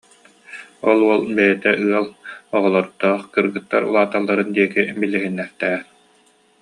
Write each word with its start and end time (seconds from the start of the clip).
Ол 0.89 0.99
уол 1.07 1.23
бэйэтэ 1.35 1.71
ыал, 1.95 2.07
оҕолордоох, 2.55 3.23
кыргыттар 3.33 3.83
улааталларын 3.89 4.49
диэки 4.55 4.81
билиһиннэртээр 4.99 5.81